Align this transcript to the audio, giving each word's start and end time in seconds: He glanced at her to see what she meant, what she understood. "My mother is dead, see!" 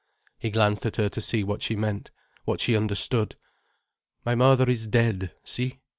He 0.39 0.49
glanced 0.49 0.83
at 0.87 0.95
her 0.95 1.09
to 1.09 1.21
see 1.21 1.43
what 1.43 1.61
she 1.61 1.75
meant, 1.75 2.09
what 2.43 2.59
she 2.59 2.75
understood. 2.75 3.35
"My 4.25 4.33
mother 4.33 4.67
is 4.67 4.87
dead, 4.87 5.31
see!" 5.43 5.79